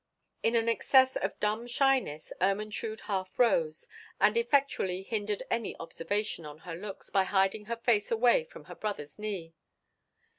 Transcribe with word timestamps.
In 0.41 0.55
an 0.55 0.67
excess 0.67 1.15
of 1.15 1.39
dumb 1.39 1.67
shyness 1.67 2.33
Ermentrude 2.41 3.01
half 3.01 3.37
rose, 3.37 3.87
and 4.19 4.35
effectually 4.35 5.03
hindered 5.03 5.43
any 5.51 5.75
observations 5.79 6.47
on 6.47 6.57
her 6.65 6.73
looks 6.73 7.11
by 7.11 7.23
hiding 7.25 7.65
her 7.65 7.77
face 7.77 8.09
away 8.09 8.41
upon 8.49 8.63
her 8.63 8.73
brother's 8.73 9.19
knee. 9.19 9.53